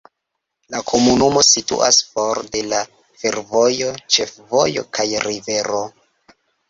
La 0.75 0.79
komunumo 0.91 1.43
situas 1.49 1.99
for 2.13 2.41
de 2.55 2.63
la 2.71 2.79
fervojo, 3.25 3.93
ĉefvojo 4.17 4.85
kaj 5.01 5.07
rivero. 5.27 5.85